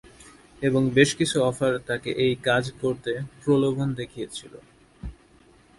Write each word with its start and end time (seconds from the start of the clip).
এবং 0.61 0.81
বেশ 0.93 1.09
কিছু 1.15 1.37
অফার 1.41 1.73
তাকে 1.89 2.09
এই 2.25 2.33
কাজ 2.47 2.63
করতে 2.81 3.11
প্রলোভন 3.41 3.87
দেখিয়েছিল। 3.93 4.53